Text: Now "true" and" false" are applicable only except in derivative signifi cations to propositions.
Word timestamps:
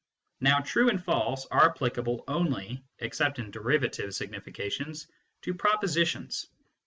Now 0.39 0.61
"true" 0.61 0.89
and" 0.89 1.03
false" 1.05 1.45
are 1.51 1.69
applicable 1.69 2.23
only 2.27 2.83
except 2.97 3.37
in 3.37 3.51
derivative 3.51 4.09
signifi 4.09 4.51
cations 4.55 5.05
to 5.43 5.53
propositions. 5.53 6.47